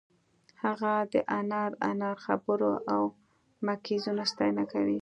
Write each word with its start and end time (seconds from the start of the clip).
هغه 0.63 0.93
د 1.13 1.15
انار 1.39 1.71
انار 1.89 2.17
خبرو 2.25 2.71
او 2.93 3.01
مکیزونو 3.65 4.23
ستاینه 4.31 4.63
کوي 4.71 4.99